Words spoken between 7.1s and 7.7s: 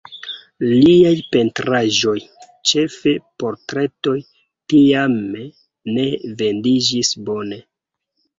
bone.